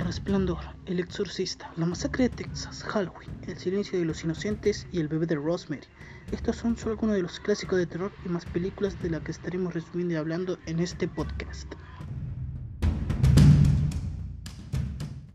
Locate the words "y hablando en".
10.14-10.78